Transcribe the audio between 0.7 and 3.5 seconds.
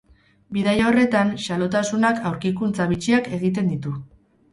horretan, xalotasunak aurkikuntza bitxiak